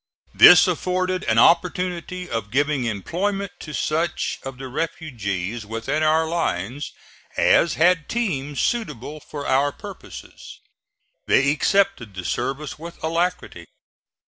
This 0.33 0.67
afforded 0.67 1.23
an 1.25 1.37
opportunity 1.37 2.27
of 2.27 2.49
giving 2.49 2.85
employment 2.85 3.51
to 3.59 3.71
such 3.71 4.39
of 4.41 4.57
the 4.57 4.67
refugees 4.67 5.63
within 5.63 6.01
our 6.01 6.27
lines 6.27 6.91
as 7.37 7.75
had 7.75 8.09
teams 8.09 8.59
suitable 8.59 9.19
for 9.19 9.45
our 9.45 9.71
purposes. 9.71 10.59
They 11.27 11.51
accepted 11.51 12.15
the 12.15 12.25
service 12.25 12.79
with 12.79 12.97
alacrity. 13.03 13.67